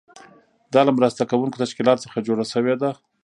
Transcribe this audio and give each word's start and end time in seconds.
دا 0.73 0.81
له 0.87 0.91
مرسته 0.97 1.23
کوونکو 1.31 1.59
تشکیلاتو 1.63 2.03
څخه 2.05 2.25
جوړه 2.27 2.45
شوې 2.53 2.75
ده. 2.81 2.89